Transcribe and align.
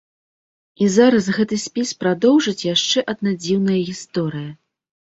І 0.85 0.87
зараз 0.95 1.27
гэты 1.37 1.59
спіс 1.65 1.93
прадоўжыць 2.01 2.57
яшчэ 2.73 3.07
адна 3.15 3.39
дзіўная 3.43 3.79
гісторыя. 3.93 4.51